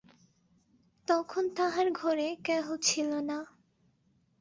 তখন 1.07 1.43
তাঁহার 1.49 1.87
ঘরে 1.91 2.27
কেহ 2.43 2.65
ছিল 2.81 3.09
না। 3.21 3.37